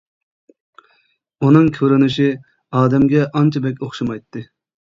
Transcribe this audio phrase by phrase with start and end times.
[1.43, 2.27] ئۇنىڭ كۆرۈنۈشى
[2.81, 4.47] ئادەمگە ئانچە بەك ئوخشىمايتتى.